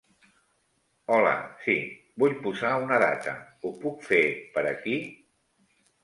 Hola, 1.17 1.33
sí, 1.65 1.73
vull 2.23 2.33
posar 2.45 2.71
una 2.85 2.97
data, 3.03 3.33
ho 3.63 3.71
puc 3.83 4.01
fer 4.07 4.23
per 4.55 4.63
aquí? 4.71 4.97